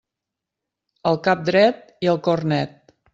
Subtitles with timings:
[1.11, 2.93] El cap dret i el cor net.